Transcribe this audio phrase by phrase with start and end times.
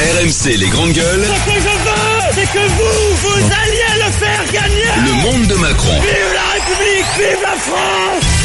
[0.00, 1.24] RMC les grandes gueules.
[1.24, 4.86] Ce que je veux, c'est que vous, vous alliez le faire gagner.
[5.04, 5.92] Le monde de Macron.
[6.00, 8.40] Vive la République, vive la France.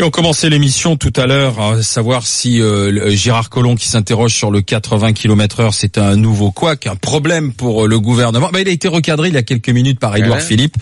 [0.00, 4.32] Et on commençait l'émission tout à l'heure à savoir si euh, Gérard Collomb qui s'interroge
[4.32, 8.50] sur le 80 km heure c'est un nouveau quoi, un problème pour euh, le gouvernement.
[8.52, 10.76] Bah, il a été recadré il y a quelques minutes par Édouard Philippe,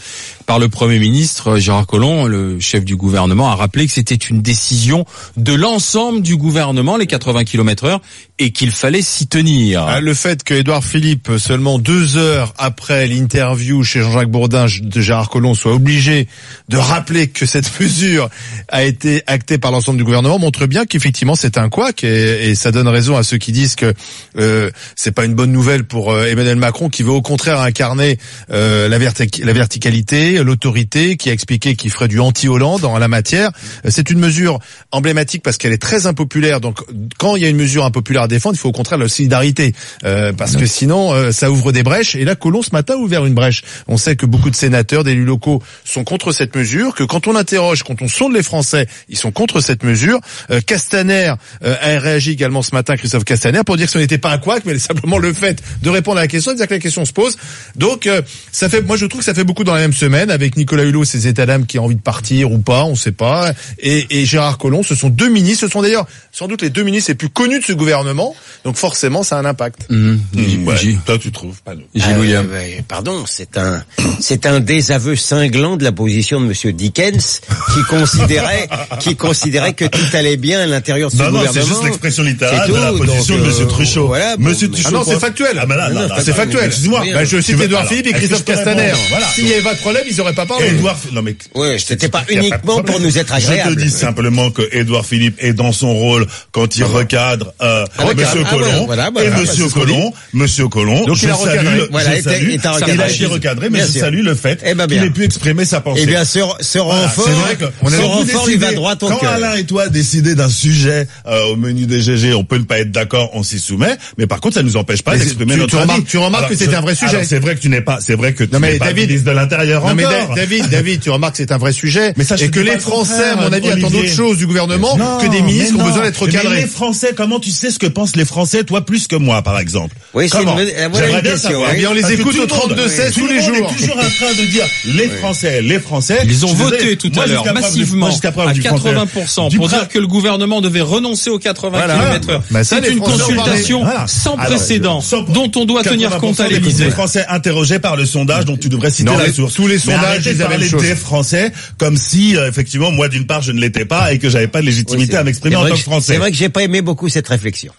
[0.44, 4.42] par le Premier ministre Gérard Collomb, le chef du gouvernement, a rappelé que c'était une
[4.42, 5.06] décision
[5.38, 8.02] de l'ensemble du gouvernement, les 80 km heure,
[8.38, 9.84] et qu'il fallait s'y tenir.
[9.84, 15.00] Ah, le fait que Édouard Philippe, seulement deux heures après l'interview chez Jean-Jacques Bourdin de
[15.00, 16.28] Gérard Collomb, soit obligé
[16.68, 18.28] de rappeler que cette mesure
[18.68, 22.72] a été acté par l'ensemble du gouvernement montre bien qu'effectivement c'est un couac et, ça
[22.72, 23.92] donne raison à ceux qui disent que
[24.38, 28.18] euh, c'est pas une bonne nouvelle pour euh, Emmanuel Macron qui veut au contraire incarner
[28.50, 33.50] euh, la, la, verticalité, l'autorité, qui a expliqué qu'il ferait du anti-Hollande en la matière.
[33.88, 34.58] C'est une mesure
[34.90, 36.60] emblématique parce qu'elle est très impopulaire.
[36.60, 36.78] Donc
[37.18, 40.32] quand il y a une mesure impopulaire défendre, il faut au contraire la solidarité euh,
[40.32, 42.14] parce que sinon euh, ça ouvre des brèches.
[42.14, 43.62] Et là, Colomb ce matin a ouvert une brèche.
[43.88, 47.36] On sait que beaucoup de sénateurs, d'élus locaux sont contre cette mesure, que quand on
[47.36, 50.20] interroge, quand on sonde les Français, ils sont contre cette mesure.
[50.50, 54.30] Euh, Castaner a réagi également ce matin, Christophe Castaner, pour dire que ce n'était pas
[54.30, 57.04] un couac, mais simplement le fait de répondre à la question, dire que la question
[57.04, 57.36] se pose.
[57.76, 58.08] Donc,
[58.52, 60.84] ça fait, moi je trouve que ça fait beaucoup dans la même semaine, avec Nicolas
[60.84, 64.06] Hulot, ses états d'âme qui a envie de partir ou pas, on sait pas, et,
[64.10, 67.10] et Gérard Collomb, ce sont deux ministres, ce sont d'ailleurs sans doute les deux ministres
[67.10, 68.15] les plus connus de ce gouvernement,
[68.64, 69.86] donc forcément ça a un impact.
[69.90, 70.16] Mmh.
[70.32, 73.82] Mmh, ouais, toi tu trouves pas euh, Pardon, c'est un
[74.20, 77.40] c'est un désaveu cinglant de la position de Monsieur Dickens
[77.74, 78.68] qui considérait
[79.00, 81.54] qui considérait que tout allait bien à l'intérieur de ce non, gouvernement.
[81.54, 84.06] Non, c'est juste l'expression littérale de la position de Monsieur euh, Truchot.
[84.06, 84.88] Voilà, Monsieur Truchot.
[84.88, 85.58] Ah non, c'est factuel.
[85.60, 86.64] Ah ben là, là, là, c'est factuel.
[86.64, 87.02] Excuse-moi.
[87.12, 88.92] Bah, je cite Edouard Philippe et Christophe Castaner.
[89.10, 89.26] Voilà.
[89.28, 90.68] S'il n'y avait pas de problème, ils n'auraient pas parlé.
[90.68, 91.36] Edouard, non mais.
[91.54, 93.70] Ouais, c'était pas uniquement pour nous être agréable.
[93.70, 97.84] Je te dis simplement que Edouard Philippe est dans son rôle quand il recadre euh,
[98.14, 98.88] Monsieur Collomb
[99.20, 101.04] et Monsieur Collomb, Monsieur Collomb.
[101.06, 101.88] Donc il a recadré.
[101.90, 105.80] Voilà, il a été recadré, mais je salue le fait qu'il ait pu exprimer sa
[105.80, 106.02] pensée.
[106.04, 109.18] Eh bien, ce renfort, ce renfort, il va droit au cœur.
[109.20, 112.64] Quand Alain et toi décidez d'un sujet euh, au menu des GG, on peut ne
[112.64, 115.70] pas être d'accord, on s'y soumet, mais par contre ça nous empêche pas d'exprimer notre
[115.70, 115.90] tu avis.
[115.90, 117.24] Remarques, tu remarques que c'est un vrai sujet.
[117.24, 119.36] C'est vrai que tu n'es pas, c'est vrai que tu n'es pas David, ministre de
[119.36, 120.34] l'Intérieur non, encore.
[120.34, 122.12] Mais David, David, tu remarques que c'est un vrai sujet.
[122.16, 125.42] Mais et que les Français, à mon avis, attendent d'autres choses du gouvernement que des
[125.42, 126.48] ministres qui ont besoin d'être recadrés.
[126.48, 129.40] Mais les Français, comment tu sais ce que pensent les Français, toi plus que moi,
[129.40, 130.50] par exemple Oui, c'est une,
[130.90, 131.62] voilà une question.
[131.72, 133.56] Eh bien, on les écoute au 32 16 tous les jours.
[133.62, 136.18] On est toujours en train de dire les Français, les Français.
[136.24, 140.82] Ils ont voté tout à l'heure massivement à 80% pour dire que le gouvernement devait
[140.82, 142.42] renoncer aux 80 km heure.
[142.64, 146.84] C'est une consultation sans précédent dont on doit tenir compte à l'Élysée.
[146.84, 149.54] Les Français interrogés par le sondage dont tu devrais citer la source.
[149.54, 153.60] Tous les sondages, ils avaient des Français comme si effectivement moi d'une part je ne
[153.60, 156.12] l'étais pas et que j'avais pas de légitimité à m'exprimer en tant que Français.
[156.12, 157.72] C'est vrai que j'ai pas aimé beaucoup cette réflexion.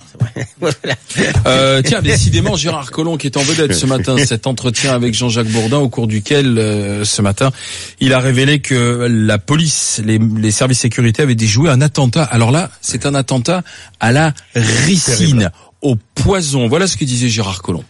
[1.46, 5.50] euh, tiens, décidément Gérard Collomb qui est en vedette ce matin, cet entretien avec Jean-Jacques
[5.50, 7.52] Bourdin au cours duquel euh, ce matin
[8.00, 12.24] il a révélé que la police, les, les services sécurité avaient déjoué un attentat.
[12.24, 13.64] Alors là, c'est un attentat
[14.00, 15.52] à la ricine,
[15.82, 16.68] au poison.
[16.68, 17.84] Voilà ce que disait Gérard Collomb.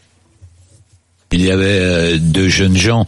[1.33, 3.05] Il y avait euh, deux jeunes gens,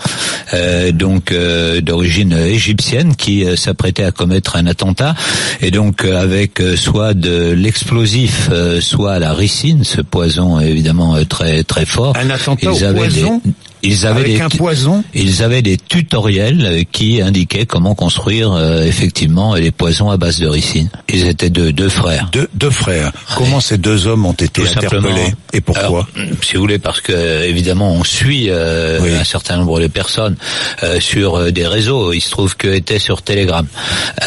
[0.53, 5.16] euh, donc euh, d'origine égyptienne, qui euh, s'apprêtaient à commettre un attentat,
[5.62, 8.50] et donc euh, avec soit de l'explosif,
[8.81, 12.13] soit la ricine, ce poison évidemment très très fort.
[12.18, 13.41] Un attentat ils au avaient poison.
[13.46, 13.52] Des,
[13.84, 18.84] ils avaient Avec des, un poison Ils avaient des tutoriels qui indiquaient comment construire euh,
[18.84, 20.90] effectivement les poisons à base de ricine.
[21.08, 22.30] Ils étaient deux, deux frères.
[22.32, 23.12] Deux, deux frères.
[23.36, 26.08] Comment ces deux hommes ont été Tout interpellés et pourquoi Alors,
[26.42, 29.12] Si vous voulez, parce que évidemment on suit euh, Oui.
[29.14, 30.36] un certain nombre de personnes
[30.84, 32.14] euh, sur euh, des réseaux.
[32.14, 33.66] Il se trouve que était sur Telegram,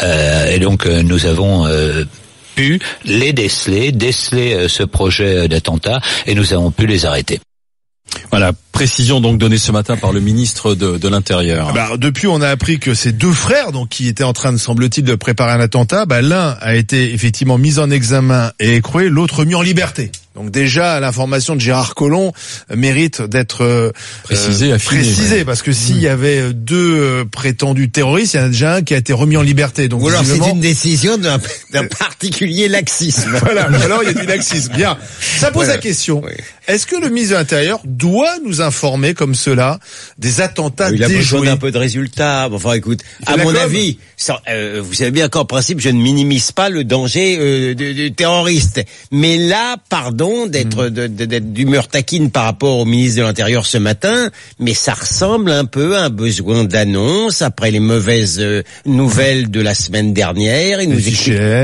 [0.03, 1.65] Euh, et donc euh, nous avons.
[1.67, 2.03] euh,
[2.55, 7.39] pu les déceler, déceler euh, ce projet d'attentat et nous avons pu les arrêter.
[8.31, 11.67] Voilà, précision donc donnée ce matin par le ministre de, de l'Intérieur.
[11.69, 14.51] Ah bah, depuis, on a appris que ces deux frères, donc qui étaient en train,
[14.51, 18.75] de, semble-t-il, de préparer un attentat, bah, l'un a été effectivement mis en examen et
[18.75, 20.11] écroué, l'autre mis en liberté.
[20.35, 22.33] Donc déjà, l'information de Gérard Collomb
[22.71, 23.91] euh, mérite d'être euh,
[24.23, 25.45] Précisé, euh, précisée, ouais.
[25.45, 28.81] parce que s'il y avait deux euh, prétendus terroristes, il y en a déjà un
[28.81, 29.87] qui a été remis en liberté.
[29.89, 31.39] Donc Ou alors c'est une décision d'un
[31.71, 33.31] d'un particulier laxisme.
[33.43, 34.73] Voilà, alors il y a du laxisme.
[34.73, 34.97] Bien.
[35.37, 36.21] Ça pose la question.
[36.23, 36.31] Oui.
[36.67, 39.79] Est-ce que le ministre de l'Intérieur doit nous informer comme cela
[40.17, 42.47] des attentats Il a besoin déjoués d'un peu de résultats.
[42.51, 43.55] Enfin, écoute, à mon com.
[43.57, 47.75] avis, ça, euh, vous savez bien qu'en principe, je ne minimise pas le danger euh,
[47.75, 48.81] de, de terroriste.
[49.11, 54.29] Mais là, pardon, d'être d'être d'humeur taquine par rapport au ministre de l'Intérieur ce matin,
[54.59, 59.59] mais ça ressemble un peu à un besoin d'annonce après les mauvaises euh, nouvelles de
[59.59, 60.81] la semaine dernière.
[60.81, 60.99] Il nous.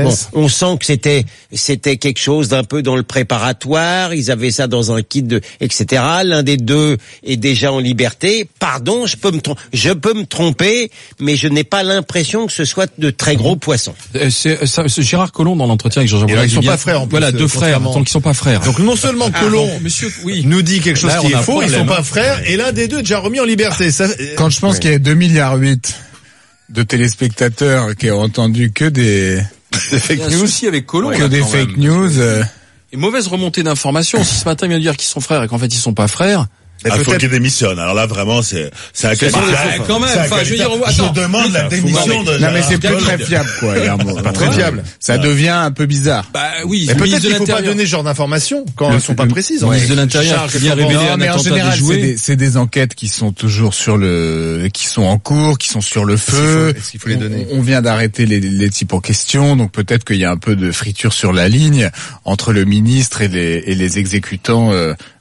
[0.04, 4.12] Bon, on sent que c'était c'était quelque chose d'un peu dans le préparatoire.
[4.14, 6.02] Ils avaient ça dans un kit de etc.
[6.24, 8.48] L'un des deux est déjà en liberté.
[8.58, 12.52] Pardon, je peux me trom- je peux me tromper, mais je n'ai pas l'impression que
[12.52, 13.94] ce soit de très gros poissons.
[14.16, 17.00] Euh, C'est ça, c'est Gérard Collomb dans l'entretien avec Bourdin ils sont bien- pas frères,
[17.02, 17.94] en plus, Voilà, euh, deux frères, contrairement.
[17.94, 18.60] donc ils sont pas frères.
[18.60, 20.42] Donc non seulement Colomb bon, monsieur, oui.
[20.46, 22.02] nous dit quelque chose Là, qui est faux, ils sont pas hein.
[22.02, 23.90] frères, et l'un des deux est déjà remis en liberté.
[23.90, 25.94] Ça, euh, Quand je pense qu'il y a 2 milliards 8
[26.70, 29.40] de téléspectateurs qui ont entendu que des
[30.10, 31.10] Il y a un souci avec Collomb.
[31.16, 31.80] que des fake même.
[31.80, 32.18] news.
[32.18, 32.42] euh,
[32.92, 34.22] Et mauvaise remontée d'informations.
[34.24, 35.94] Si ce matin il vient de dire qu'ils sont frères et qu'en fait ils sont
[35.94, 36.46] pas frères.
[36.84, 37.78] Mais Ah, faut peut-être- qu'il démissionne.
[37.78, 39.82] Alors là, vraiment, c'est, c'est un Bah, qualificatif.
[39.86, 42.78] quand même, C'est enfin, je veux dire, je demande la démission de Non mais c'est
[42.78, 43.74] plus très fiable quoi.
[43.78, 44.14] il y a un mot.
[44.22, 44.82] pas très fiable.
[44.98, 46.28] Ça devient un peu bizarre.
[46.32, 49.14] Bah oui, Mais peut-être de qu'il faut pas donner ce genre d'informations quand elles sont
[49.14, 49.60] pas précises.
[49.60, 52.36] Le en ministre de l'Intérieur vient révéler un mais en attentat général, c'est des, c'est
[52.36, 56.14] des enquêtes qui sont toujours sur le, qui sont en cours, qui sont sur le
[56.14, 56.72] qu'il feu.
[56.72, 59.56] faut- est-ce qu'il faut les donner on, on vient d'arrêter les, les types en question,
[59.56, 61.90] donc peut-être qu'il y a un peu de friture sur la ligne
[62.24, 64.72] entre le ministre et les, et les exécutants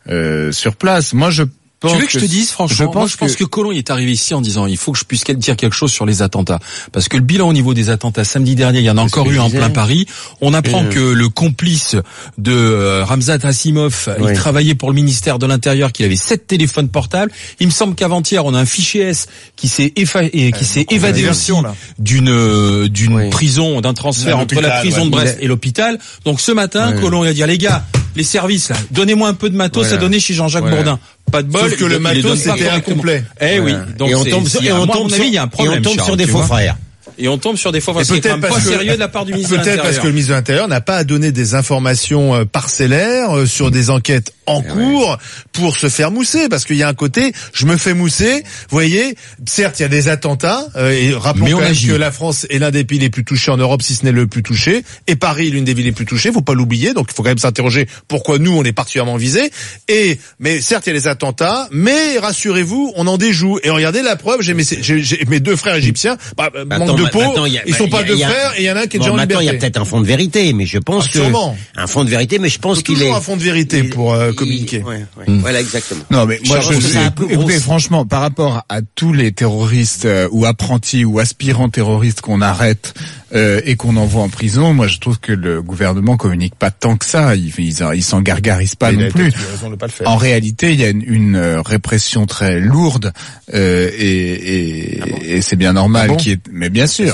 [0.09, 1.13] euh, sur place.
[1.13, 1.43] Moi, je
[1.81, 3.45] pense Tu veux que je te dise franchement je Moi, pense je pense que...
[3.45, 5.73] que- Colomb il est arrivé ici en disant il faut que je puisse dire quelque
[5.77, 6.59] chose sur les attentats
[6.91, 9.31] parce que le bilan au niveau des attentats samedi dernier il y en a encore
[9.31, 10.05] eu en plein Paris.
[10.41, 10.89] On apprend Euh.
[10.89, 11.95] que le complice
[12.37, 14.33] de euh, Ramzat Assimov il Oui.
[14.33, 17.31] travaillait pour le ministère de l'Intérieur qu'il avait sept téléphones portables.
[17.61, 20.29] Il me semble qu'avant-hier on a un fichier S qui s'est effa-
[20.61, 21.53] s'est évadé aussi
[21.97, 23.29] d'une d'une Oui.
[23.29, 25.05] prison d'un transfert entre la prison ouais.
[25.05, 25.97] de Brest Il et l'hôpital.
[26.25, 29.49] Donc ce matin Colomb il a dit les gars les services là donnez-moi un peu
[29.49, 29.97] de matos Voilà.
[29.97, 30.77] à donner chez Jean-Jacques Voilà.
[30.77, 30.99] Bourdin.
[31.31, 31.61] Pas de bol.
[31.69, 33.23] Sauf que le matos, c'était incomplet.
[33.39, 33.73] Eh oui.
[33.97, 35.79] Donc et on tombe, et on sur, avis, il y a un et problème.
[35.79, 36.75] on tombe Charles, sur des faux frères.
[37.19, 37.95] Et on tombe sur des frères.
[37.99, 39.83] C'est quand peut-être même parce pas que- sérieux de la part du ministre de Peut-être
[39.83, 43.45] parce que le ministre de l'Intérieur n'a pas à donner des informations euh, parcellaires euh,
[43.45, 45.17] sur des enquêtes en cours
[45.51, 48.41] pour se faire mousser, parce qu'il y a un côté, je me fais mousser.
[48.41, 52.11] Vous voyez, certes, il y a des attentats, euh, et rappelons quand même que la
[52.11, 54.41] France est l'un des pays les plus touchés en Europe, si ce n'est le plus
[54.41, 56.31] touché, et Paris l'une des villes les plus touchées.
[56.31, 59.51] Faut pas l'oublier, donc il faut quand même s'interroger pourquoi nous on est particulièrement visés.
[59.87, 63.59] Et mais certes, il y a des attentats, mais rassurez-vous, on en déjoue.
[63.63, 66.85] Et regardez la preuve, j'ai mes, j'ai- j'ai mes deux frères égyptiens, bah, euh, Attends,
[66.87, 67.08] manque de
[67.47, 68.87] il y a- ils sont bah, pas deux frères, et il y en a un
[68.87, 69.71] qui est Bon, déjà en maintenant, il y a liberté.
[69.71, 71.57] peut-être un fond de vérité, mais je pense Ah, que sûrement.
[71.75, 73.89] un fond de vérité, mais je pense qu'il toujours est un fond de vérité il-
[73.89, 74.81] pour euh, il- communiquer.
[74.83, 75.25] ouais, ouais.
[75.39, 76.03] Voilà, exactement.
[76.11, 80.27] Non, mais moi, Je je, peu écoutez, franchement, par rapport à tous les terroristes euh,
[80.31, 82.93] ou apprentis ou aspirants terroristes qu'on arrête
[83.33, 86.97] euh, et qu'on envoie en prison, moi, je trouve que le gouvernement communique pas tant
[86.97, 87.35] que ça.
[87.35, 89.23] Ils, ils s'en gargarisent pas Il a non plus.
[89.31, 90.09] peut-être eu raison de pas le faire.
[90.09, 93.13] En réalité, il y a une, une, euh, répression très lourde
[93.53, 96.03] euh, et, et, et c'est bien normal.
[96.05, 97.13] Ah bon qu'il y ait- mais bien sûr.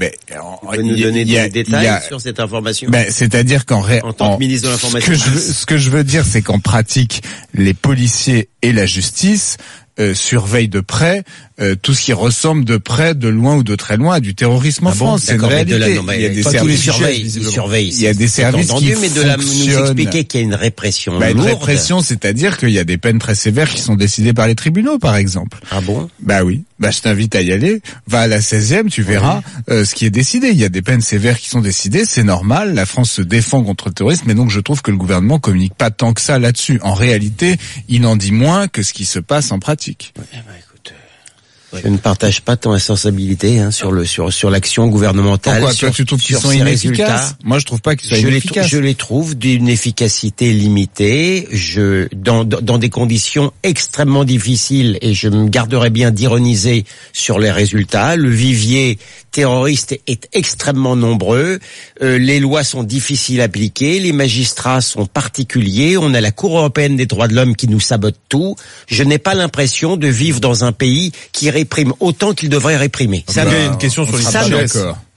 [0.00, 0.14] Mais
[0.70, 2.38] peux nous il y donner il y a- des il y a- détails sur cette
[2.38, 4.00] information ben, c'est-à-dire qu'en ré...
[4.02, 5.12] En tant que ministre de l'Information.
[5.12, 7.22] Ce que, je veux, ce que je veux dire, c'est qu'en pratique,
[7.52, 9.56] les policiers et la justice
[9.98, 11.24] euh, surveillent de près
[11.60, 14.34] euh, tout ce qui ressemble de près, de loin ou de très loin à du
[14.34, 15.22] terrorisme en Ah bon France.
[15.26, 15.78] C'est une réalité.
[15.78, 16.88] la- non, il y a des services
[17.22, 17.50] visiblement.
[17.52, 17.88] surveillent.
[17.88, 20.46] Il y a des services entendu, qui mais de la, nous expliquer qu'il y a
[20.46, 21.48] une répression Bah, une lourde.
[21.48, 24.98] répression, c'est-à-dire qu'il y a des peines très sévères qui sont décidées par les tribunaux,
[24.98, 25.58] par exemple.
[25.70, 26.08] Ah bon?
[26.20, 26.62] Bah oui.
[26.80, 27.82] Bah je t'invite à y aller.
[28.06, 30.50] Va à la 16e, tu verras euh, ce qui est décidé.
[30.50, 32.74] Il y a des peines sévères qui sont décidées, c'est normal.
[32.74, 35.74] La France se défend contre le terrorisme, mais donc je trouve que le gouvernement communique
[35.74, 36.78] pas tant que ça là-dessus.
[36.84, 37.56] En réalité,
[37.88, 40.14] il en dit moins que ce qui se passe en pratique.
[41.72, 45.60] Je ne partage pas ton responsabilité hein, sur le sur sur l'action gouvernementale.
[45.60, 47.34] Pourquoi sur, toi tu trouves qu'ils sont ces inefficaces.
[47.44, 48.68] Moi je trouve pas qu'ils soient je les, inefficaces.
[48.68, 55.12] je les trouve d'une efficacité limitée, je dans, dans dans des conditions extrêmement difficiles et
[55.12, 58.16] je me garderai bien d'ironiser sur les résultats.
[58.16, 58.98] Le vivier
[59.30, 61.58] terroriste est extrêmement nombreux,
[62.02, 66.58] euh, les lois sont difficiles à appliquer, les magistrats sont particuliers, on a la Cour
[66.58, 68.56] européenne des droits de l'homme qui nous sabote tout.
[68.86, 73.24] Je n'ai pas l'impression de vivre dans un pays qui réprime autant qu'il devrait réprimer.
[73.28, 75.07] Ça, Il y a une question sur On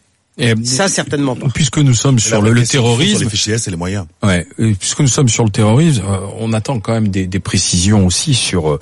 [0.42, 1.48] Et, ça certainement pas.
[1.54, 4.06] puisque nous sommes sur le, le terrorisme, Sur les fichiers S et les moyens.
[4.24, 4.46] Ouais,
[4.80, 8.34] puisque nous sommes sur le terrorisme, euh, on attend quand même des, des précisions aussi
[8.34, 8.80] sur euh,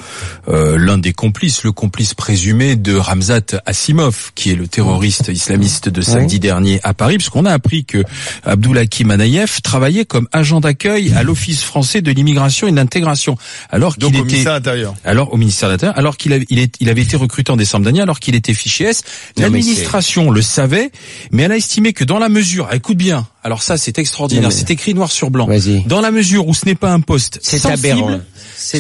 [0.47, 5.89] euh, l'un des complices, le complice présumé de Ramzat Assimov, qui est le terroriste islamiste
[5.89, 8.03] de samedi dernier à Paris, puisqu'on a appris que
[8.45, 13.37] Abdoulakim Anaïef travaillait comme agent d'accueil à l'Office français de l'immigration et de l'intégration,
[13.69, 14.93] alors qu'il au était ministère intérieur.
[15.03, 17.57] alors au ministère de l'Intérieur, alors qu'il avait, il, est- il avait été recruté en
[17.57, 19.03] décembre dernier, alors qu'il était fiché S.
[19.37, 20.91] L'administration le savait,
[21.31, 24.69] mais elle a estimé que dans la mesure, écoute bien, alors ça c'est extraordinaire, c'est
[24.71, 25.45] écrit noir sur blanc.
[25.47, 25.83] Vas-y.
[25.85, 28.19] Dans la mesure où ce n'est pas un poste C'est sensible, aberrant.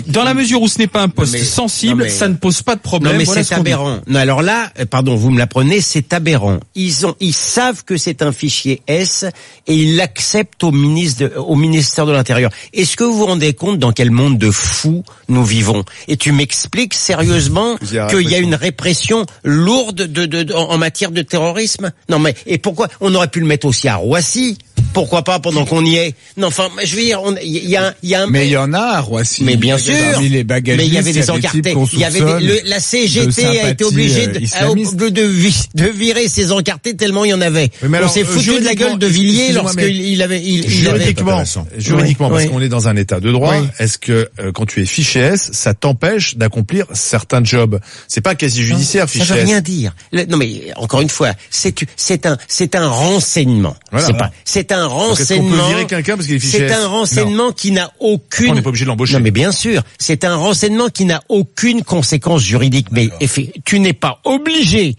[0.07, 2.61] Dans la mesure où ce n'est pas un poste mais- sensible, mais- ça ne pose
[2.61, 3.13] pas de problème.
[3.13, 3.71] Non mais Voilà c'est ce qu'on dit.
[3.71, 3.99] aberrant.
[4.07, 6.59] Non alors là, euh, pardon, vous me l'apprenez, c'est aberrant.
[6.75, 9.23] Ils ont, ils savent que c'est un fichier S
[9.67, 12.51] et ils l'acceptent au ministre, de- au ministère de l'Intérieur.
[12.73, 15.85] Est-ce que vous vous rendez compte dans quel monde de fous nous vivons?
[16.09, 17.77] Et tu m'expliques sérieusement
[18.09, 21.91] qu'il y a une répression lourde de, de, de- en en matière de terrorisme?
[22.09, 24.48] Non mais et pourquoi on aurait pu le mettre aussi à Roissy?
[24.91, 26.15] Pourquoi pas pendant qu'on y est?
[26.35, 28.51] Non enfin, je veux dire, on- il y a, il y a un Mais il
[28.51, 29.43] y en a à Roissy.
[29.43, 29.93] mais bien sûr.
[30.13, 31.75] Parmi les bagagistes, mais il y avait des encartés.
[31.93, 34.95] Il y avait des- le- la CGT de a été obligée euh, de, islamiste.
[34.95, 37.69] de, de vi- de virer ses encartés tellement il y en avait.
[37.81, 39.93] Oui, mais On alors, s'est euh, foutu de la juridiquement, gueule de Villiers lorsqu'il avait,
[39.95, 40.41] il, il avait.
[40.69, 41.43] Juridiquement,
[41.77, 42.49] juridiquement, Oui, parce oui.
[42.49, 43.67] qu'on est dans un état de droit, Oui.
[43.79, 47.79] est-ce que euh, quand tu es fiché S, ça t'empêche d'accomplir certains jobs?
[48.07, 49.45] C'est pas quasi judiciaire, Ça fiché veut S.
[49.45, 49.93] rien dire.
[50.11, 53.75] Le- non mais encore une fois, c'est c'est un c'est un renseignement.
[53.91, 54.07] Voilà.
[54.07, 55.67] c'est pas c'est un Donc, est-ce qu'on peut renseignement.
[55.69, 58.51] virer quelqu'un parce qu'il est fiché C'est un renseignement qui n'a aucune.
[58.51, 59.13] On n'est pas obligé de l'embaucher.
[59.13, 62.87] Non mais bien sûr, c'est un renseignement qui n'a aucune conséquence juridique.
[62.91, 63.09] Mais
[63.65, 64.95] tu n'es pas obligé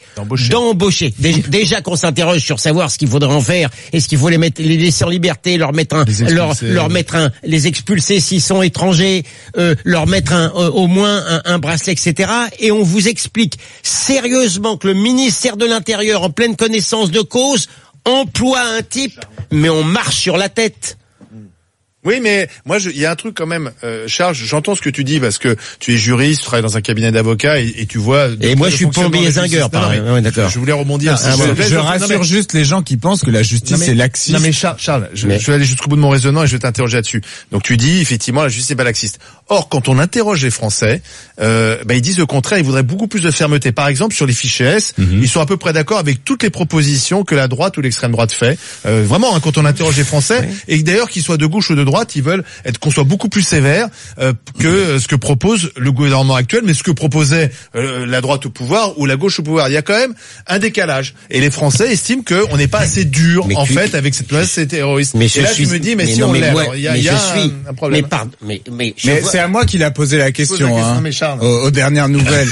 [0.50, 1.14] D'embaucher.
[1.18, 3.70] Déjà, déjà qu'on s'interroge sur savoir ce qu'il faudrait en faire.
[3.92, 7.16] Est-ce qu'il faut les mettre, les laisser en liberté, leur mettre un, leur, leur mettre
[7.16, 9.24] un, les expulser s'ils sont étrangers,
[9.56, 12.30] euh, leur mettre un, euh, au moins un, un bracelet, etc.
[12.58, 17.68] Et on vous explique sérieusement que le ministère de l'Intérieur, en pleine connaissance de cause,
[18.04, 20.98] emploie un type, mais on marche sur la tête.
[22.02, 24.34] Oui, mais moi, je- il y a un truc quand même, euh, Charles.
[24.34, 27.12] J'entends ce que tu dis parce que tu es juriste, tu travailles dans un cabinet
[27.12, 28.28] d'avocats et, et tu vois.
[28.40, 29.34] Et moi, je suis plombier justice.
[29.42, 30.48] zingueur, par Ouais, d'accord.
[30.48, 31.16] Je voulais rebondir.
[31.22, 31.52] Ah, ah, ouais.
[31.54, 31.66] plaît.
[31.68, 33.94] Je Non, mais- rassure juste les gens qui pensent que la justice Non, mais- est
[33.94, 34.34] laxiste.
[34.34, 36.46] Non mais Charles, Charles je, Mais- je vais aller jusqu'au bout de mon raisonnement et
[36.46, 37.20] je vais t'interroger là-dessus.
[37.52, 39.18] Donc tu dis effectivement la justice n'est pas laxiste.
[39.48, 41.02] Or quand on interroge les Français,
[41.40, 42.58] euh, bah, ils disent le contraire.
[42.58, 43.72] Ils voudraient beaucoup plus de fermeté.
[43.72, 45.20] Par exemple sur les fichiers S, Mhm.
[45.22, 48.12] ils sont à peu près d'accord avec toutes les propositions que la droite ou l'extrême
[48.12, 48.58] droite fait.
[48.86, 51.74] Euh, vraiment hein, quand on interroge les Français et d'ailleurs qu'ils soient de gauche ou
[51.74, 55.16] de droite, ils veulent être qu'on soit beaucoup plus sévère euh, que euh, ce que
[55.16, 59.16] propose le gouvernement actuel, mais ce que proposait euh, la droite au pouvoir ou la
[59.16, 59.68] gauche au pouvoir.
[59.68, 60.14] Il y a quand même
[60.46, 61.14] un décalage.
[61.30, 64.30] Et les Français estiment qu'on n'est pas assez dur Mais en tu- fait avec cette
[64.32, 65.14] menace terroriste.
[65.14, 66.80] Mais et je là suis, tu me dis mais, si non, on mais l'est, il
[66.80, 68.02] y a, mais y a je suis, un, un problème.
[68.02, 70.72] Mais pardon, mais, mais, Mais vois- c'est à moi qu'il a posé la question, la
[71.00, 72.48] question, hein, mais aux, aux dernières nouvelles.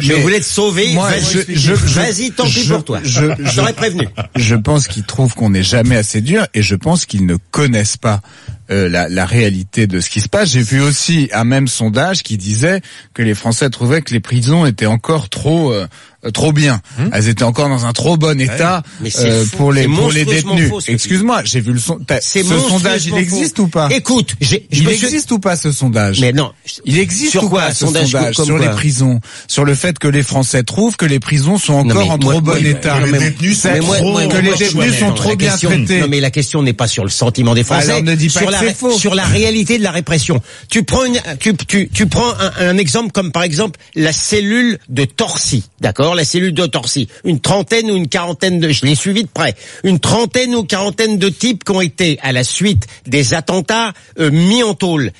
[0.00, 0.92] je Mais voulais te sauver.
[0.92, 3.00] moi, Vas-y, je- je- je- vas-y, tant pis pour toi.
[3.04, 4.08] je- Je t'aurais prévenu.
[4.36, 7.96] Je pense qu'ils trouvent qu'on n'est jamais assez dur et je pense qu'ils ne connaissent
[7.96, 8.20] pas
[8.70, 10.50] euh, la, réalité de ce qui se passe.
[10.50, 12.82] J'ai vu aussi un même sondage qui disait
[13.14, 15.86] que les Français trouvaient que les prisons étaient encore trop euh,
[16.24, 16.80] euh, trop bien.
[17.12, 18.82] Elles étaient encore dans un trop bon état
[19.18, 20.72] euh, pour les pour les détenus.
[20.86, 21.98] Excuse-moi, j'ai vu le son.
[22.20, 23.62] Ce sondage, il existe faux.
[23.64, 23.88] ou pas?
[23.90, 26.20] Écoute, Il suis- existe ou pas ce sondage?
[26.20, 26.52] Mais non.
[26.84, 29.64] Il existe Sur ou quoi, pas ce sondage sondage, comme sur quoi les prisons, sur
[29.64, 32.40] le fait que les Français trouvent que les prisons sont encore mais en moi- trop
[32.42, 32.98] moi, bon état.
[33.00, 35.70] Les détenus sont mais moi- trop moi- que les détenus sont trop la bien question-
[35.70, 36.00] traités.
[36.00, 38.40] Non mais la question n'est pas sur le sentiment des Français, Alors, ne dis pas
[38.40, 38.90] sur que la c'est faux.
[38.98, 40.40] sur la réalité de la répression.
[40.68, 44.78] Tu prends une, tu, tu, tu prends un, un exemple comme par exemple la cellule
[44.88, 48.94] de Torcy, d'accord, la cellule de Torcy, une trentaine ou une quarantaine de, je l'ai
[48.94, 52.86] suivi de près, une trentaine ou quarantaine de types qui ont été à la suite
[53.06, 55.12] des attentats euh, mis en tôle.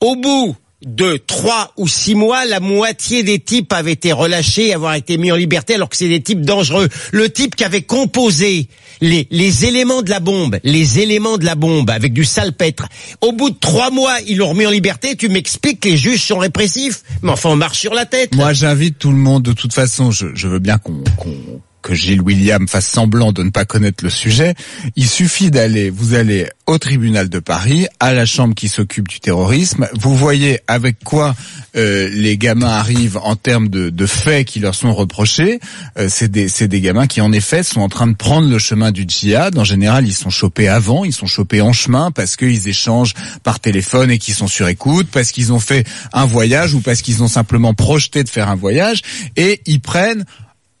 [0.00, 4.94] Au bout de trois ou six mois, la moitié des types avaient été relâchés, avoir
[4.94, 6.88] été mis en liberté, alors que c'est des types dangereux.
[7.12, 8.68] Le type qui avait composé
[9.00, 12.86] les, les éléments de la bombe, les éléments de la bombe avec du salpêtre.
[13.20, 15.16] Au bout de trois mois, ils l'ont remis en liberté.
[15.16, 18.34] Tu m'expliques que les juges sont répressifs, mais enfin on marche sur la tête.
[18.34, 19.42] Moi, j'invite tout le monde.
[19.42, 23.44] De toute façon, je, je veux bien qu'on qu'on- que Gilles William fasse semblant de
[23.44, 24.56] ne pas connaître le sujet.
[24.96, 29.20] Il suffit d'aller, vous allez au tribunal de Paris, à la chambre qui s'occupe du
[29.20, 29.86] terrorisme.
[29.94, 31.36] Vous voyez avec quoi
[31.76, 35.60] euh, les gamins arrivent en termes de, faits qui leur sont reprochés.
[35.96, 38.90] Euh, c'est des, des gamins qui en effet sont en train de prendre le chemin
[38.90, 39.56] du djihad.
[39.56, 43.14] En général, ils sont chopés avant, ils sont chopés en chemin parce qu'ils échangent
[43.44, 47.00] par téléphone et qu'ils sont sur écoute, parce qu'ils ont fait un voyage ou parce
[47.00, 49.02] qu'ils ont simplement projeté de faire un voyage
[49.36, 50.24] et ils prennent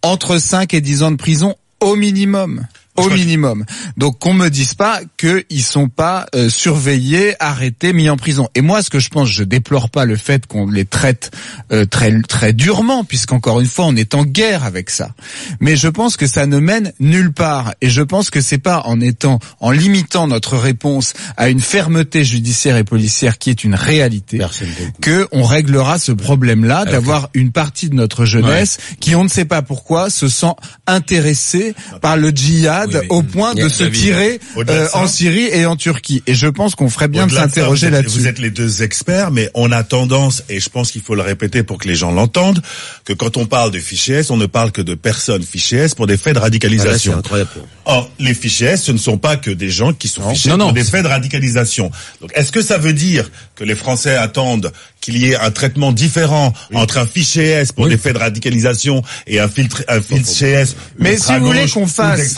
[0.06, 2.66] entre 5 et 10 ans de prison au minimum.
[2.96, 3.64] Au minimum.
[3.96, 8.48] Donc qu'on me dise pas qu'ils sont pas euh, surveillés, arrêtés, mis en prison.
[8.54, 11.30] Et moi, ce que je pense, je déplore pas le fait qu'on les traite
[11.72, 15.10] euh, très très durement, puisqu'encore une fois, on est en guerre avec ça.
[15.60, 17.74] Mais je pense que ça ne mène nulle part.
[17.80, 22.24] Et je pense que c'est pas en étant, en limitant notre réponse à une fermeté
[22.24, 24.40] judiciaire et policière qui est une réalité,
[25.00, 29.44] que on réglera ce problème-là d'avoir une partie de notre jeunesse qui, on ne sait
[29.44, 30.54] pas pourquoi, se sent
[30.86, 34.00] intéressée par le djihad malade Oui, mais- au point de se David.
[34.00, 36.22] tirer euh, en Syrie et en Turquie.
[36.26, 38.18] Et je pense qu'on ferait bien de s'interroger là-dessus.
[38.20, 41.22] Vous êtes les deux experts, mais on a tendance, et je pense qu'il faut le
[41.22, 42.62] répéter pour que les gens l'entendent,
[43.04, 45.94] que quand on parle de fichiers S, on ne parle que de personnes fichiers S
[45.94, 47.16] pour des faits de Voilà, c'est radicalisation.
[47.18, 47.50] incroyable.
[47.84, 50.56] Or, les fichiers S, ce ne sont pas que des gens qui sont fichés Non,
[50.56, 50.64] non.
[50.66, 51.90] pour des faits de radicalisation.
[52.20, 55.92] Donc, est-ce que ça veut dire que les Français attendent qu'il y ait un traitement
[55.92, 60.48] différent entre un fichier S pour des faits de radicalisation et un filtre, un fichier
[60.48, 62.34] S Mais si vous voulez qu'on fasse-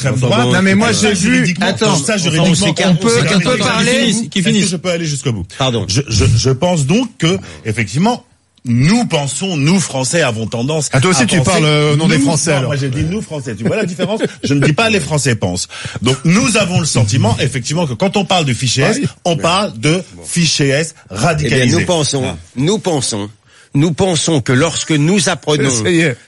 [0.46, 4.70] non, mais moi, j'ai vu- attends, ça, juridiquement, on peut, on parler, que finissent.
[4.70, 5.46] je peux aller jusqu'au bout.
[5.58, 5.84] Pardon.
[5.88, 8.24] Je, je, je pense donc que, effectivement,
[8.64, 10.90] nous pensons, nous Français avons tendance.
[10.92, 12.68] Ah, toi aussi, à tu penser- parles, euh, au nom des Nous- Français, non, alors.
[12.70, 13.54] Moi, j'ai dit nous Français.
[13.56, 14.20] Tu vois la différence?
[14.44, 15.68] Je ne dis pas les Français pensent.
[16.02, 19.78] Donc, nous avons le sentiment, effectivement, que quand on parle de fichier S, on parle
[19.78, 21.76] de fichier S Eh bien, radicalisé.
[21.78, 22.24] nous pensons,
[22.56, 23.30] nous pensons,
[23.74, 25.70] nous pensons que lorsque nous apprenons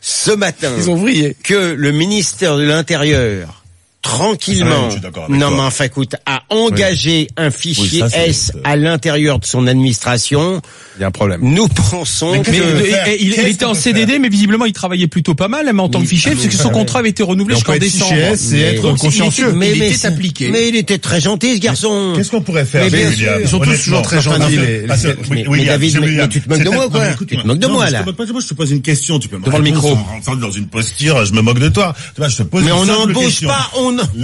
[0.01, 1.05] ce matin Ils ont
[1.43, 3.60] que le ministère de l'Intérieur
[4.03, 5.51] tranquillement, avec non toi.
[5.51, 9.67] mais enfin écoute, a engagé un fichier Oui, ça, c'est- S à l'intérieur de son
[9.67, 10.61] administration,
[10.97, 11.41] Il y a un problème.
[11.43, 15.49] nous pensons Mais que Mais il, était en CDD, mais visiblement il travaillait plutôt pas
[15.49, 18.11] mal, même en tant que fichier, parce que son contrat avait été renouvelé jusqu'en décembre.
[18.11, 19.49] fichier S et Mais- être consciencieux.
[19.49, 20.49] était- mais, il était appliqué.
[20.51, 22.15] Mais il était très gentil ce garçon.
[22.17, 22.87] Qu'est-ce qu'on pourrait faire.
[22.87, 27.07] Ils sont tous toujours très gentils, mais- David, tu te moques de moi, quoi.
[27.27, 28.05] Tu te moques de moi, là.
[28.07, 29.19] je te pose une question.
[29.19, 29.97] Tu peux me Devant le micro.
[30.41, 31.25] dans une posture.
[31.27, 31.95] Je me moque de toi.
[32.15, 33.71] Tu vois, je te pose Mais on n'embauche pas,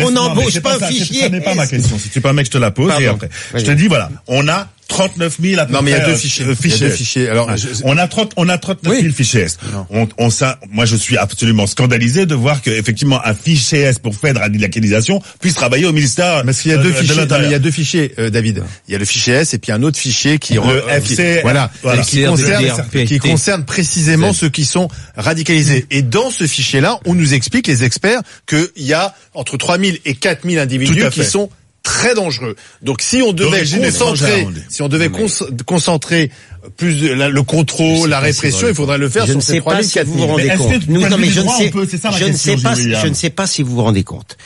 [0.05, 1.99] on- n'embauche pas un fichier Ça n'est pas ma question.
[1.99, 3.29] Si tu permets que je te la pose et après.
[3.55, 6.07] Je te dis, voilà, on a 39 000 à peu Non, mais il y a
[6.07, 6.45] deux fichiers.
[6.47, 7.29] euh, Il y a deux fichiers.
[7.29, 9.59] Alors, je- on a 30, on a 39 000 fichiers S.
[9.91, 13.99] On, on, ça, moi, je suis absolument scandalisé de voir que, effectivement, un fichier S
[13.99, 17.17] pour faire de radicalisation puisse travailler au ministère Parce qu'il y a deux de fichiers.
[17.27, 18.63] Non, mais il y a deux fichiers, euh, David.
[18.89, 21.13] Il y a le fichier S et puis un autre fichier qui Le re- qui-
[21.15, 22.03] FC, voilà, voilà.
[22.03, 22.65] et qui concerne
[23.07, 25.87] qui concerne précisément ceux qui sont radicalisés.
[25.91, 30.15] Et dans ce fichier-là, on nous explique les experts qu'il y a entre 3000 et
[30.15, 31.51] 4000 individus Tout à qui sont
[31.87, 32.57] très dangereux.
[32.83, 36.33] Donc si on devait concentrer, si on devait cons- concentrer
[36.77, 39.61] plus la- le contrôle, la répression, il faudrait le faire je sur ne ces sais
[39.61, 40.51] pas 3000, si vous vous 4000.
[40.51, 40.89] rendez compte.
[40.89, 43.15] Nous, non, mais je ne sais, peut- ça je ne question, sais pas, je ne
[43.15, 44.37] sais pas si vous vous rendez compte.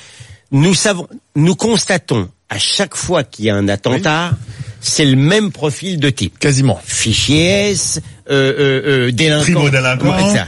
[0.52, 4.32] Nous savons, nous constatons à chaque fois qu'il y a un attentat,
[4.82, 6.38] c'est le même profil de type.
[6.38, 6.78] Quasiment.
[6.84, 9.66] Fichier S, euh, euh, euh, délinquant.
[10.34, 10.46] Ça.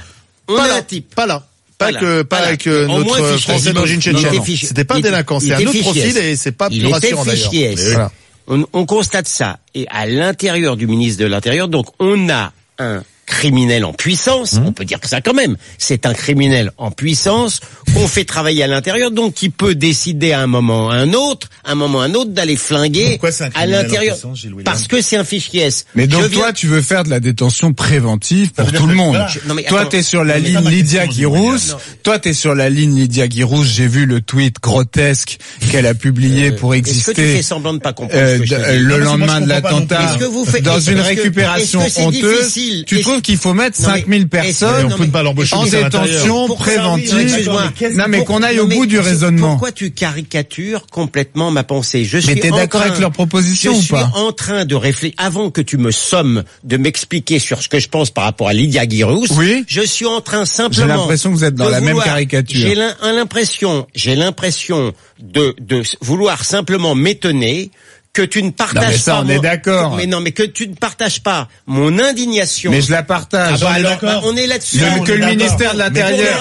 [0.49, 1.15] On Pas là, type.
[1.15, 1.47] pas là.
[1.85, 2.01] Pas Voilà.
[2.01, 2.49] que, pas Voilà.
[2.49, 3.53] avec euh, moins notre fichier.
[3.55, 4.43] français d'origine tchétchène.
[4.57, 8.11] C'était pas un délinquant, c'est un autre profil et c'est pas plus rassurant d'ailleurs.
[8.49, 9.59] On, on constate ça.
[9.75, 14.67] Et à l'intérieur du ministre de l'Intérieur, donc on a un criminel en puissance, Mmh.
[14.67, 17.61] on peut dire que ça quand même, c'est un criminel en puissance
[17.95, 21.49] qu'on fait travailler à l'intérieur, donc qui peut décider à un moment à un autre,
[21.65, 24.17] à un moment à un autre d'aller flinguer un à l'intérieur.
[24.65, 25.87] Parce que c'est un fichier S.
[25.95, 29.11] Mais donc viens- toi, tu veux faire de la détention préventive pour tout le monde.
[29.17, 29.29] voilà.
[29.47, 31.05] Non, mais toi, t'es sur la ligne Lydia.
[31.07, 31.59] William.
[32.03, 33.67] Toi, t'es sur la ligne Lydia Guirousse.
[33.69, 35.39] J'ai vu le tweet grotesque
[35.71, 37.37] qu'elle a publié pour Euh, Est-ce que tu exister.
[37.37, 39.39] fais semblant de pas comprendre euh, ce que je euh, le Non, mais moi, lendemain
[39.41, 40.17] je de l'attentat,
[40.63, 42.53] dans une récupération honteuse,
[42.87, 47.51] tu Qu'il faut mettre Non, mais 5000 est-ce- personnes on peut pas en détention préventive.
[47.95, 49.51] Non, mais qu'on aille au bout du je- raisonnement.
[49.51, 52.05] Pourquoi tu caricatures complètement ma pensée?
[52.05, 54.65] Je suis Mais t'es d'accord train- avec leur proposition je ou suis pas en train
[54.65, 58.25] de réfléchir avant que tu me sommes de m'expliquer sur ce que je pense par
[58.25, 59.27] rapport à Lydia Guirous.
[59.37, 59.65] Oui.
[59.67, 60.87] Je suis en train simplement.
[60.87, 62.59] J'ai l'impression que vous êtes dans la même caricature.
[62.69, 67.71] J'ai l'im- l'impression, j'ai l'impression de de vouloir simplement m'étonner
[68.13, 69.97] que tu ne partages Non, mais ça, pas on est mon- d'accord.
[69.97, 72.71] Mais non, mais que tu ne partages pas mon indignation.
[72.71, 73.61] Mais je la Ah partage.
[73.61, 74.81] bah on est alors, bah, on est là-dessus.
[74.99, 76.39] On que est le ministère de l'Intérieur-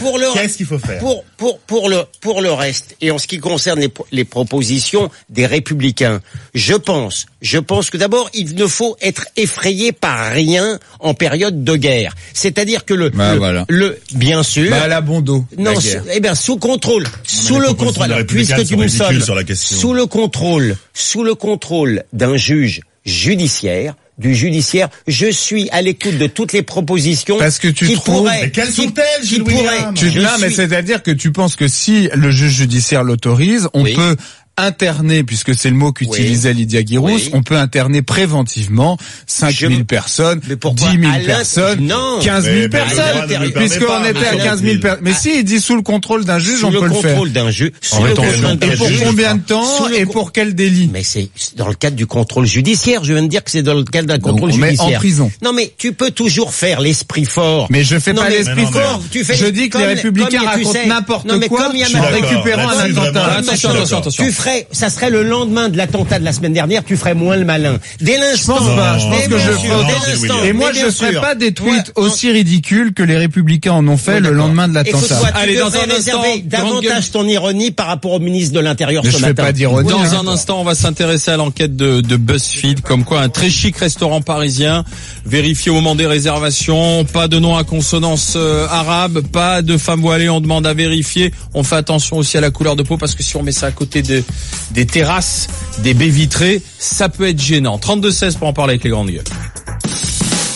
[0.00, 3.12] pour le reste, Qu'est-ce qu'il faut faire Pour pour pour le pour le reste et
[3.12, 6.20] en ce qui concerne les, les propositions des républicains,
[6.54, 11.62] je pense je pense que d'abord il ne faut être effrayé par rien en période
[11.62, 12.14] de guerre.
[12.34, 13.64] C'est-à-dire que le Bah, le, voilà.
[13.68, 15.44] le- bien sûr Bah, la bon dos.
[15.56, 18.10] non, la eh bien sous contrôle, sous le contrôle.
[18.12, 19.20] Alors, puisque tu nous sommes
[19.54, 26.18] sous le contrôle, sous le contrôle d'un juge judiciaire, du judiciaire, je suis à l'écoute
[26.18, 29.44] de toutes les propositions Parce que tu qui trouves- pourraient, Mais quelles sont-elles, qui Gilles
[29.44, 33.84] pourraient- Tu, non, mais c'est-à-dire que tu penses que si le juge judiciaire l'autorise, on
[33.84, 33.94] Oui.
[33.94, 34.16] peut
[34.58, 37.30] interner, puisque c'est le mot qu'utilisait Lydia Guirousse, Oui.
[37.32, 42.18] on peut interner préventivement 5000 Je- personnes, Mais pourquoi 10 000 À l'int- personnes, Non.
[42.22, 44.80] 15 000 Mais- mais personnes, puisqu'on était à monsieur 15 000 Lepil.
[44.80, 45.00] personnes.
[45.02, 47.02] Mais si il dit sous le contrôle d'un juge, sous on le peut le faire.
[47.10, 49.00] contrôle d'un juge, sous En le contrôle d'un Et pour juge.
[49.04, 50.90] combien de temps et pour quel délit?
[50.92, 53.04] Mais c'est dans le cadre du contrôle judiciaire.
[53.04, 54.98] Je viens de dire que c'est dans le cadre d'un contrôle on met en judiciaire.
[54.98, 55.30] prison.
[55.42, 57.66] Non, mais tu peux toujours faire l'esprit fort.
[57.70, 59.02] Mais je fais Non, pas l'esprit fort.
[59.10, 62.06] Tu fais Je dis que les républicains racontent n'importe quoi comme il y a en
[62.08, 63.24] récupérant un attentat.
[63.38, 64.24] Attention, attention, attention.
[64.48, 67.36] Ferais ferais, ça serait le lendemain de l'attentat de la semaine dernière, tu ferais moins
[67.36, 67.78] le malin.
[68.00, 68.98] Dès l'instant, pense pas.
[68.98, 71.20] Je pense mais que je sûr, ferai- dès l'instant, Et moi, je bien ferai sûr.
[71.20, 74.68] pas des tweets Ouais, aussi ridicules que les républicains en ont fait Ouais, le lendemain
[74.68, 75.20] de l'attentat.
[75.34, 79.16] Allez, dans un instant, davantage ton ironie par rapport au ministre de l'Intérieur Mais ce
[79.16, 79.44] je fais matin.
[79.44, 79.88] pas d'ironie.
[79.88, 80.22] Dans hein.
[80.24, 83.76] un instant, on va s'intéresser à l'enquête de, de BuzzFeed, comme quoi un très chic
[83.76, 84.84] restaurant parisien,
[85.26, 90.00] vérifié au moment des réservations, pas de nom à consonance euh, arabe, pas de femme
[90.00, 91.32] voilée, on demande à vérifier.
[91.54, 93.66] On fait attention aussi à la couleur de peau parce que si on met ça
[93.66, 94.22] à côté de,
[94.70, 95.48] des terrasses,
[95.78, 97.78] des baies vitrées, ça peut être gênant.
[97.78, 99.24] 32-16 pour en parler avec les grandes gueules.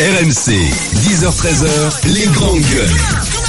[0.01, 0.53] RMC,
[1.05, 3.42] 10h-13h, les grandes gueules.